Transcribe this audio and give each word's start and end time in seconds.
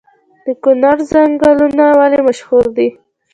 د 0.45 0.47
کونړ 0.63 0.97
ځنګلونه 1.11 1.85
ولې 1.99 2.19
مشهور 2.27 2.65
دي؟ 2.77 2.87